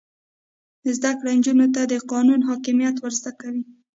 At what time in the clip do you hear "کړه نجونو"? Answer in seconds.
1.17-1.67